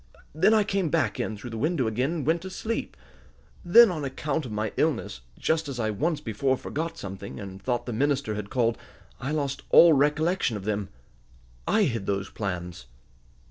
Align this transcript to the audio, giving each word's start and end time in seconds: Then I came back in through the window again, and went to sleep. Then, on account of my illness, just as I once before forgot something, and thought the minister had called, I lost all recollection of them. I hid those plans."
Then 0.33 0.51
I 0.51 0.63
came 0.63 0.89
back 0.89 1.19
in 1.19 1.37
through 1.37 1.51
the 1.51 1.59
window 1.59 1.85
again, 1.85 2.11
and 2.11 2.25
went 2.25 2.41
to 2.41 2.49
sleep. 2.49 2.97
Then, 3.63 3.91
on 3.91 4.03
account 4.03 4.47
of 4.47 4.51
my 4.51 4.73
illness, 4.75 5.21
just 5.37 5.69
as 5.69 5.79
I 5.79 5.91
once 5.91 6.19
before 6.21 6.57
forgot 6.57 6.97
something, 6.97 7.39
and 7.39 7.61
thought 7.61 7.85
the 7.85 7.93
minister 7.93 8.33
had 8.33 8.49
called, 8.49 8.79
I 9.19 9.29
lost 9.31 9.61
all 9.69 9.93
recollection 9.93 10.57
of 10.57 10.65
them. 10.65 10.89
I 11.67 11.83
hid 11.83 12.07
those 12.07 12.31
plans." 12.31 12.87